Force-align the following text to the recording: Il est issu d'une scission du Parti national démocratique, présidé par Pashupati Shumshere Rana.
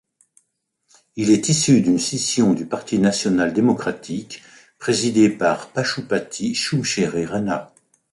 Il 1.15 1.29
est 1.29 1.49
issu 1.49 1.81
d'une 1.81 1.99
scission 1.99 2.55
du 2.55 2.65
Parti 2.65 2.97
national 2.97 3.53
démocratique, 3.53 4.41
présidé 4.79 5.29
par 5.29 5.69
Pashupati 5.69 6.55
Shumshere 6.55 7.23
Rana. 7.29 7.71